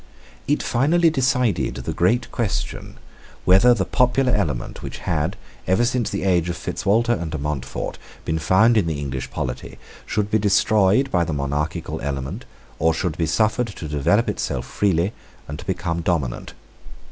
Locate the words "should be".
10.07-10.39, 12.95-13.27